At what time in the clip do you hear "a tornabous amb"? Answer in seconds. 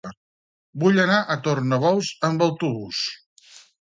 1.35-2.45